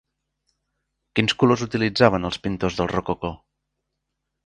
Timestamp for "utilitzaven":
1.67-2.27